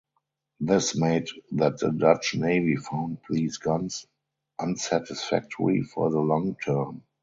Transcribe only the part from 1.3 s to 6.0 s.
that the Dutch Navy found these guns unsatisfactory